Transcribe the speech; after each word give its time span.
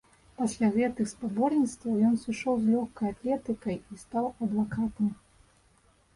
Пасля 0.37 0.69
гэтых 0.77 1.09
спаборніцтваў 1.11 1.99
ён 2.07 2.15
сышоў 2.23 2.55
з 2.65 2.73
лёгкай 2.77 3.07
атлетыкай 3.15 3.77
і 3.79 4.01
стаў 4.07 4.25
адвакатам. 4.43 5.07